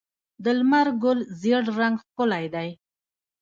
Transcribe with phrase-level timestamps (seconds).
[0.43, 2.69] د لمر ګل ژیړ رنګ ښکلی دی.